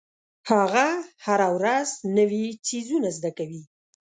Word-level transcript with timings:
هغه 0.49 0.87
هره 1.25 1.47
ورځ 1.57 1.89
نوې 2.17 2.45
څیزونه 2.67 3.09
زده 3.17 3.31
کوي. 3.37 3.61